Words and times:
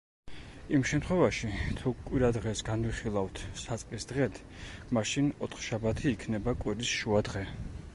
იმ 0.77 0.85
შემთხვევაში, 0.91 1.49
თუ 1.81 1.93
კვირადღეს 2.07 2.65
განვიხილავთ 2.71 3.43
საწყის 3.67 4.11
დღედ, 4.13 4.41
მაშინ 4.99 5.33
ოთხშაბათი 5.49 6.13
იქნება 6.19 6.61
კვირის 6.65 6.97
შუა 6.99 7.27
დღე. 7.33 7.51